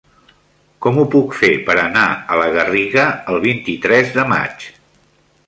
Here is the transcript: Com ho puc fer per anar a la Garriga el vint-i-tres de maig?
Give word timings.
Com 0.85 0.95
ho 1.01 1.03
puc 1.15 1.35
fer 1.41 1.49
per 1.67 1.75
anar 1.81 2.07
a 2.15 2.39
la 2.41 2.49
Garriga 2.57 3.05
el 3.35 3.39
vint-i-tres 3.45 4.13
de 4.19 4.27
maig? 4.35 4.69